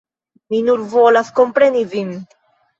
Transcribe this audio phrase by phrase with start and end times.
[0.53, 2.13] Mi nur volas kompreni vin.